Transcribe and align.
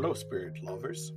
Hello, 0.00 0.14
spirit 0.14 0.62
lovers. 0.62 1.10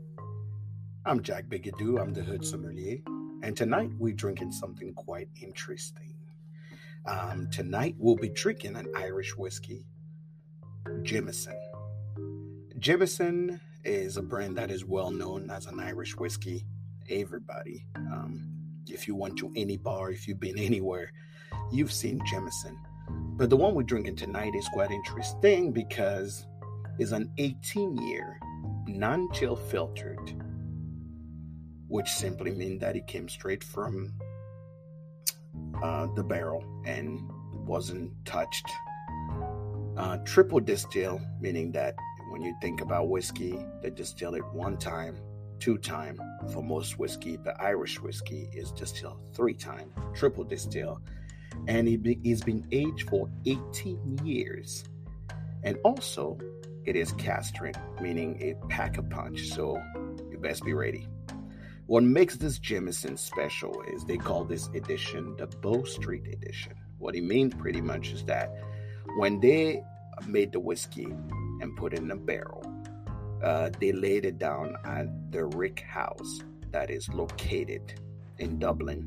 I'm 1.06 1.22
Jack 1.22 1.46
Bigadoo. 1.46 2.02
I'm 2.02 2.14
the 2.16 2.24
hood 2.24 2.44
sommelier, 2.44 2.98
and 3.44 3.56
tonight 3.56 3.92
we're 4.00 4.16
drinking 4.16 4.54
something 4.54 4.92
quite 4.96 5.30
interesting. 5.40 6.16
Um, 7.06 7.48
tonight 7.52 7.94
we'll 8.00 8.16
be 8.16 8.30
drinking 8.30 8.76
an 8.76 8.88
Irish 8.98 9.38
whiskey, 9.38 9.86
Jameson. 11.04 11.56
Jameson 12.80 13.62
is 13.84 14.18
a 14.18 14.24
brand 14.24 14.58
that 14.58 14.72
is 14.72 14.84
well 14.84 15.12
known 15.12 15.52
as 15.52 15.68
an 15.68 15.80
Irish 15.80 16.18
whiskey. 16.18 16.66
Everybody, 17.08 17.86
um, 17.96 18.50
if 18.88 19.08
you 19.08 19.16
went 19.16 19.38
to 19.38 19.54
any 19.56 19.78
bar, 19.78 20.10
if 20.10 20.28
you've 20.28 20.40
been 20.40 20.58
anywhere, 20.58 21.12
you've 21.72 21.94
seen 21.94 22.20
Jameson. 22.26 22.76
But 23.38 23.52
the 23.52 23.58
one 23.58 23.76
we're 23.76 23.84
drinking 23.84 24.16
tonight 24.16 24.56
is 24.56 24.68
quite 24.74 24.90
interesting 24.90 25.72
because 25.72 26.48
it's 26.98 27.12
an 27.12 27.32
18 27.38 27.96
year 27.98 28.40
non-chill 28.88 29.56
filtered, 29.56 30.34
which 31.88 32.10
simply 32.10 32.52
means 32.52 32.80
that 32.82 32.96
it 32.96 33.08
came 33.08 33.28
straight 33.30 33.64
from 33.64 34.14
uh, 35.84 36.08
the 36.16 36.24
barrel 36.24 36.64
and 36.86 37.20
wasn't 37.66 38.12
touched. 38.26 38.68
Uh, 39.98 40.18
triple 40.26 40.60
distill, 40.60 41.22
meaning 41.40 41.72
that 41.72 41.96
when 42.30 42.42
you 42.42 42.56
think 42.62 42.82
about 42.82 43.10
whiskey, 43.10 43.66
they 43.82 43.90
distill 43.90 44.36
it 44.36 44.46
one 44.54 44.78
time, 44.78 45.18
two 45.60 45.78
time. 45.78 46.20
For 46.54 46.64
most 46.64 46.98
whiskey, 46.98 47.36
the 47.36 47.62
Irish 47.62 48.02
whiskey 48.02 48.50
is 48.54 48.72
distilled 48.72 49.20
three 49.34 49.54
time, 49.54 49.92
triple 50.14 50.44
distill, 50.44 51.02
and 51.68 51.88
it 51.88 52.02
be, 52.02 52.20
it's 52.24 52.42
been 52.42 52.66
aged 52.72 53.10
for 53.10 53.30
18 53.46 54.20
years. 54.24 54.86
And 55.64 55.78
also, 55.84 56.38
it 56.86 56.96
is 56.96 57.12
cask 57.14 57.56
strength, 57.56 57.80
meaning 58.02 58.42
a 58.42 58.68
pack 58.68 58.98
a 58.98 59.04
punch. 59.04 59.48
So 59.50 59.82
you 60.32 60.38
best 60.38 60.64
be 60.64 60.74
ready. 60.74 61.08
What 61.86 62.04
makes 62.04 62.38
this 62.38 62.58
Jameson 62.58 63.18
special 63.18 63.82
is 63.94 64.06
they 64.06 64.18
call 64.18 64.46
this 64.46 64.68
edition 64.70 65.36
the 65.38 65.48
Bow 65.48 65.84
Street 65.84 66.28
edition. 66.28 66.74
What 66.98 67.16
it 67.16 67.24
means 67.24 67.54
pretty 67.54 67.82
much 67.82 68.12
is 68.12 68.24
that 68.26 68.54
when 69.18 69.40
they 69.40 69.84
made 70.26 70.52
the 70.52 70.60
whiskey 70.60 71.08
and 71.62 71.76
put 71.76 71.94
it 71.94 72.00
in 72.00 72.12
a 72.12 72.16
barrel, 72.16 72.64
uh, 73.44 73.72
they 73.80 73.92
laid 73.92 74.26
it 74.26 74.38
down 74.38 74.76
at 74.86 75.32
the 75.32 75.46
Rick 75.46 75.82
House 75.82 76.42
that 76.72 76.90
is 76.90 77.10
located 77.10 78.00
in 78.38 78.60
Dublin 78.60 79.06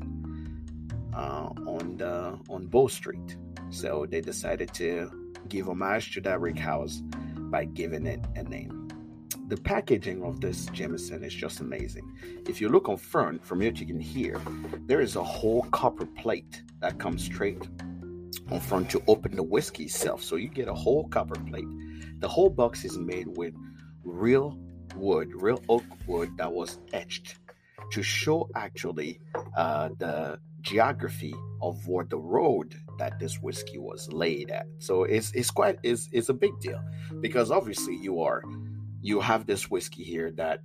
uh, 1.13 1.49
on 1.65 1.97
the 1.97 2.37
on 2.49 2.67
Bow 2.67 2.87
Street. 2.87 3.37
So 3.69 4.05
they 4.09 4.21
decided 4.21 4.73
to 4.75 5.09
give 5.47 5.67
homage 5.67 6.13
to 6.13 6.21
that 6.21 6.39
Rick 6.39 6.59
House 6.59 7.01
by 7.51 7.65
giving 7.65 8.05
it 8.05 8.19
a 8.35 8.43
name. 8.43 8.87
The 9.47 9.57
packaging 9.57 10.23
of 10.23 10.41
this 10.41 10.65
Jameson 10.67 11.23
is 11.23 11.33
just 11.33 11.59
amazing. 11.59 12.17
If 12.47 12.59
you 12.59 12.69
look 12.69 12.89
on 12.89 12.97
front, 12.97 13.45
from 13.45 13.61
here 13.61 13.71
you 13.75 13.85
can 13.85 13.99
hear, 13.99 14.41
there 14.87 15.01
is 15.01 15.15
a 15.15 15.23
whole 15.23 15.63
copper 15.71 16.07
plate 16.07 16.63
that 16.81 16.97
comes 16.97 17.23
straight 17.23 17.67
on 18.51 18.59
front 18.59 18.89
to 18.91 19.03
open 19.07 19.35
the 19.35 19.43
whiskey 19.43 19.83
itself. 19.83 20.23
So 20.23 20.35
you 20.35 20.49
get 20.49 20.67
a 20.67 20.73
whole 20.73 21.07
copper 21.09 21.39
plate. 21.45 21.67
The 22.19 22.27
whole 22.27 22.49
box 22.49 22.85
is 22.85 22.97
made 22.97 23.27
with 23.37 23.53
real 24.03 24.57
wood, 24.95 25.29
real 25.35 25.61
oak 25.69 25.83
wood 26.07 26.37
that 26.37 26.51
was 26.51 26.79
etched 26.93 27.37
to 27.91 28.01
show 28.01 28.49
actually 28.55 29.19
uh, 29.55 29.89
the 29.99 30.39
geography 30.65 31.33
of 31.61 31.87
where 31.87 32.05
the 32.05 32.17
road 32.17 32.75
that 32.97 33.19
this 33.19 33.41
whiskey 33.41 33.77
was 33.77 34.11
laid 34.11 34.51
at. 34.51 34.65
So 34.79 35.03
it's 35.03 35.31
it's 35.33 35.51
quite 35.51 35.77
it's 35.83 36.09
it's 36.11 36.29
a 36.29 36.33
big 36.33 36.59
deal 36.59 36.81
because 37.21 37.51
obviously 37.51 37.95
you 37.95 38.21
are 38.21 38.43
you 39.01 39.19
have 39.21 39.45
this 39.45 39.69
whiskey 39.69 40.03
here 40.03 40.31
that 40.31 40.61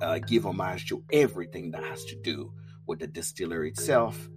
uh, 0.00 0.18
give 0.18 0.46
homage 0.46 0.86
to 0.88 1.02
everything 1.12 1.72
that 1.72 1.82
has 1.82 2.04
to 2.04 2.16
do 2.22 2.52
with 2.86 3.00
the 3.00 3.06
distillery 3.06 3.70
itself, 3.70 4.28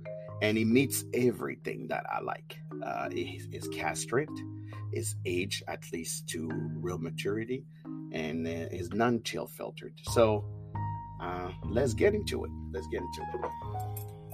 and 0.41 0.57
it 0.57 0.66
meets 0.66 1.03
everything 1.13 1.88
that 1.90 2.06
I 2.09 2.22
like. 2.22 2.59
Uh, 2.84 3.09
it, 3.12 3.41
it's 3.52 4.02
strength, 4.02 4.41
it's 4.91 5.16
aged 5.25 5.63
at 5.68 5.84
least 5.94 6.28
to 6.29 6.50
real 6.75 6.97
maturity, 6.97 7.66
and 8.12 8.47
uh, 8.47 8.68
is 8.72 8.90
non-chill 8.91 9.47
filtered. 9.47 9.94
So 10.12 10.46
uh, 11.22 11.52
let's 11.66 11.94
get 11.94 12.16
into 12.16 12.46
it. 12.46 12.52
Let's 12.72 12.88
get 12.88 13.02
into 13.02 13.22
it. 13.22 14.28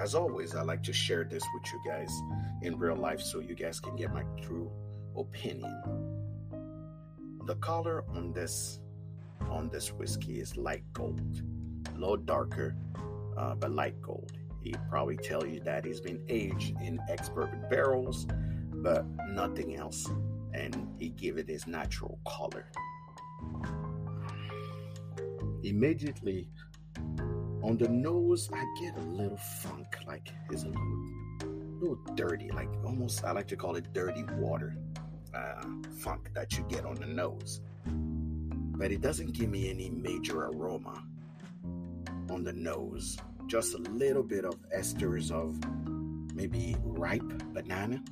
As 0.00 0.14
always, 0.14 0.54
I 0.54 0.62
like 0.62 0.82
to 0.84 0.92
share 0.92 1.24
this 1.24 1.44
with 1.52 1.70
you 1.70 1.80
guys 1.86 2.10
in 2.62 2.78
real 2.78 2.96
life 2.96 3.20
so 3.20 3.40
you 3.40 3.54
guys 3.54 3.78
can 3.78 3.94
get 3.94 4.10
my 4.10 4.22
true 4.40 4.70
opinion. 5.16 5.82
The 7.44 7.56
color 7.56 8.04
on 8.08 8.32
this 8.32 8.80
on 9.50 9.68
this 9.68 9.92
whiskey 9.92 10.40
is 10.40 10.56
light 10.56 10.84
gold, 10.92 11.42
a 11.94 11.98
little 11.98 12.16
darker, 12.16 12.74
uh, 13.36 13.54
but 13.56 13.70
light 13.72 14.00
gold. 14.00 14.32
He 14.62 14.74
probably 14.90 15.16
tell 15.16 15.46
you 15.46 15.60
that 15.60 15.84
he's 15.84 16.00
been 16.00 16.22
aged 16.28 16.80
in 16.80 16.98
ex 17.08 17.28
bourbon 17.28 17.64
barrels, 17.70 18.26
but 18.74 19.06
nothing 19.30 19.76
else, 19.76 20.08
and 20.52 20.88
he 20.98 21.10
give 21.10 21.38
it 21.38 21.48
his 21.48 21.66
natural 21.66 22.18
color. 22.26 22.66
Immediately 25.62 26.48
on 27.62 27.76
the 27.76 27.88
nose, 27.88 28.48
I 28.52 28.64
get 28.80 28.96
a 28.96 29.00
little 29.00 29.36
funk, 29.36 29.86
like 30.06 30.32
it's 30.50 30.62
a 30.62 30.68
little, 30.68 31.04
little 31.80 31.98
dirty, 32.14 32.50
like 32.50 32.68
almost 32.84 33.24
I 33.24 33.32
like 33.32 33.48
to 33.48 33.56
call 33.56 33.76
it 33.76 33.92
dirty 33.92 34.24
water 34.38 34.76
uh, 35.34 35.62
funk 35.98 36.30
that 36.34 36.56
you 36.56 36.64
get 36.68 36.84
on 36.84 36.94
the 36.96 37.06
nose. 37.06 37.60
But 37.86 38.92
it 38.92 39.00
doesn't 39.00 39.32
give 39.32 39.50
me 39.50 39.70
any 39.70 39.90
major 39.90 40.46
aroma 40.46 41.02
on 42.30 42.44
the 42.44 42.52
nose. 42.52 43.18
Just 43.48 43.72
a 43.72 43.78
little 43.78 44.22
bit 44.22 44.44
of 44.44 44.56
esters 44.76 45.30
of 45.30 45.58
maybe 46.34 46.76
ripe 46.82 47.22
banana, 47.54 48.04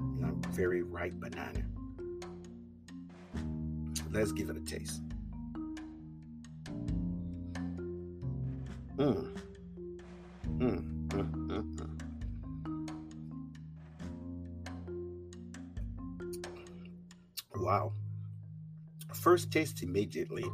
not 0.00 0.34
very 0.46 0.82
ripe 0.82 1.14
banana. 1.14 1.64
Let's 4.10 4.32
give 4.32 4.50
it 4.50 4.56
a 4.56 4.60
taste. 4.60 5.00
Mm. 8.96 9.38
Mm, 10.58 11.08
mm. 11.08 12.00
Wow. 17.54 17.92
First 19.12 19.52
taste 19.52 19.84
immediately, 19.84 20.44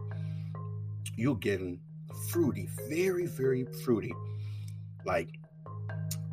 you're 1.16 1.36
getting 1.36 1.80
fruity, 2.30 2.68
very, 2.88 3.26
very 3.26 3.64
fruity, 3.84 4.14
like 5.04 5.38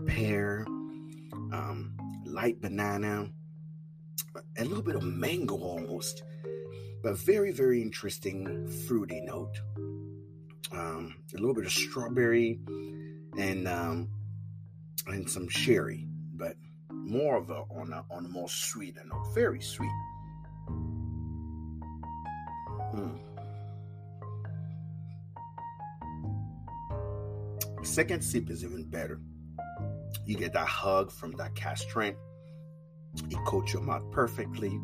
pear, 0.06 0.66
um, 1.52 1.96
light 2.25 2.62
banana, 2.62 3.30
a 4.57 4.63
little 4.63 4.84
bit 4.84 4.96
of 4.96 5.03
mango 5.03 5.56
almost, 5.56 6.24
but 7.03 7.18
very, 7.18 7.52
very 7.52 7.81
interesting 7.81 8.68
fruity 8.88 9.22
note 9.22 9.57
um, 10.72 11.16
a 11.34 11.38
little 11.38 11.53
bit 11.53 11.66
of 11.66 11.72
strawberry, 11.72 12.59
and 13.38 13.68
um, 13.68 14.09
and 15.07 15.30
some 15.30 15.47
sherry, 15.47 16.07
but 16.34 16.56
more 16.91 17.38
of 17.38 17.50
a 17.50 17.63
on 17.72 17.94
a 17.94 18.03
on 18.12 18.25
a 18.25 18.30
more 18.30 18.50
sweet 18.50 18.97
and 18.97 19.12
very 19.33 19.62
sweet. 19.62 19.92
Mm. 22.94 23.19
Second 27.88 28.22
sip 28.22 28.50
is 28.51 28.63
even 28.63 28.84
better. 28.84 29.19
You 30.25 30.36
get 30.36 30.54
that 30.54 30.68
hug 30.68 31.10
from 31.10 31.31
that 31.38 31.56
cask 31.56 31.88
strength. 31.88 32.19
It 33.30 33.39
coats 33.45 33.74
your 33.74 33.81
mouth 33.81 34.04
perfectly. 34.12 34.80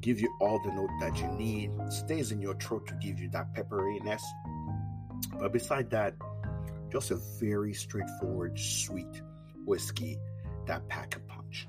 Give 0.00 0.18
you 0.18 0.34
all 0.40 0.58
the 0.64 0.72
note 0.72 0.90
that 1.00 1.18
you 1.20 1.28
need. 1.28 1.70
Stays 1.90 2.32
in 2.32 2.40
your 2.40 2.54
throat 2.54 2.86
to 2.88 2.94
give 2.94 3.20
you 3.20 3.28
that 3.30 3.54
pepperiness. 3.54 4.22
But 5.38 5.52
beside 5.52 5.90
that, 5.90 6.14
just 6.90 7.10
a 7.10 7.16
very 7.38 7.74
straightforward, 7.74 8.58
sweet 8.58 9.22
whiskey 9.66 10.18
that 10.66 10.88
pack 10.88 11.14
a 11.14 11.20
punch. 11.20 11.68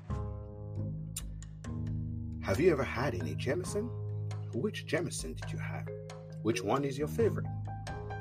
Have 2.40 2.58
you 2.58 2.72
ever 2.72 2.82
had 2.82 3.14
any 3.14 3.34
Jameson? 3.34 3.90
Which 4.54 4.86
Jameson 4.86 5.34
did 5.34 5.52
you 5.52 5.58
have? 5.58 5.86
Which 6.42 6.64
one 6.64 6.82
is 6.84 6.98
your 6.98 7.08
favorite? 7.08 7.46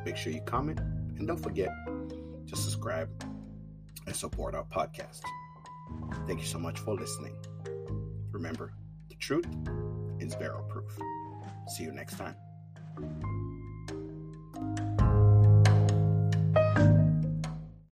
Make 0.06 0.18
sure 0.18 0.33
you 0.33 0.42
comment 0.42 0.80
and 0.80 1.27
don't 1.27 1.42
forget 1.42 1.69
to 2.50 2.56
subscribe 2.56 3.10
and 4.06 4.16
support 4.16 4.56
our 4.56 4.66
podcast. 4.66 5.22
Thank 6.28 6.40
you 6.40 6.46
so 6.46 6.60
much 6.60 6.80
for 6.80 6.96
listening. 6.96 7.36
Remember, 8.31 8.74
the 9.10 9.16
truth 9.16 9.48
is 10.19 10.36
barrel 10.36 10.63
proof. 10.63 10.98
See 11.68 11.84
you 11.84 11.92
next 11.92 12.18
time. 12.18 12.36